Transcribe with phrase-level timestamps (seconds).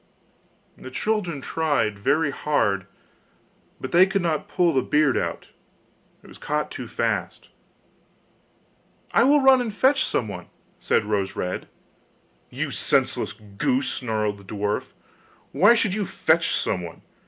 [0.77, 2.87] The children tried very hard,
[3.79, 5.49] but they could not pull the beard out,
[6.23, 7.49] it was caught too fast.
[9.13, 11.67] 'I will run and fetch someone,' said Rose red.
[12.49, 14.93] 'You senseless goose!' snarled the dwarf;
[15.51, 17.03] 'why should you fetch someone?